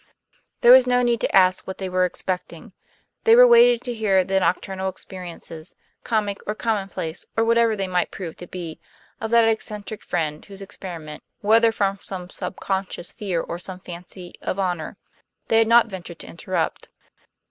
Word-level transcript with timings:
There 0.61 0.71
was 0.71 0.87
no 0.87 1.03
need 1.03 1.21
to 1.21 1.35
ask 1.35 1.67
what 1.67 1.77
they 1.77 1.87
were 1.87 2.05
expecting. 2.05 2.73
They 3.23 3.35
were 3.35 3.45
waiting 3.45 3.77
to 3.81 3.93
hear 3.93 4.23
the 4.23 4.39
nocturnal 4.39 4.89
experiences, 4.89 5.75
comic 6.03 6.39
or 6.47 6.55
commonplace 6.55 7.27
or 7.37 7.45
whatever 7.45 7.75
they 7.75 7.87
might 7.87 8.09
prove 8.09 8.35
to 8.37 8.47
be, 8.47 8.79
of 9.19 9.29
that 9.29 9.47
eccentric 9.47 10.01
friend, 10.01 10.43
whose 10.43 10.59
experiment 10.59 11.21
(whether 11.41 11.71
from 11.71 11.99
some 12.01 12.31
subconscious 12.31 13.13
fear 13.13 13.41
or 13.41 13.59
some 13.59 13.79
fancy 13.79 14.33
of 14.41 14.57
honor) 14.57 14.97
they 15.49 15.59
had 15.59 15.67
not 15.67 15.85
ventured 15.85 16.17
to 16.17 16.27
interrupt. 16.27 16.89